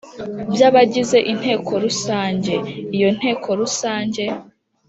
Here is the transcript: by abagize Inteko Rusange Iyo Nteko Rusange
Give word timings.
by 0.51 0.61
abagize 0.69 1.17
Inteko 1.31 1.71
Rusange 1.83 2.53
Iyo 2.95 3.09
Nteko 3.17 3.47
Rusange 3.59 4.23